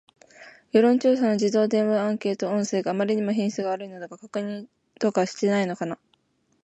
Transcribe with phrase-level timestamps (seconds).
[0.73, 4.65] 世論調査の自動電話アンケート音声があまりにも品質悪いのだが、確認
[4.99, 5.85] とかしていないのか